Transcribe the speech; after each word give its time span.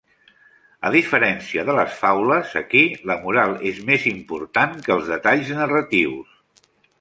A 0.87 0.91
diferència 0.93 1.65
de 1.67 1.75
les 1.79 1.91
faules, 1.99 2.55
aquí 2.61 2.81
la 3.11 3.17
moral 3.27 3.53
és 3.73 3.83
més 3.91 4.09
important 4.13 4.75
que 4.89 4.97
els 4.97 5.13
detalls 5.13 5.53
narratius. 5.61 6.67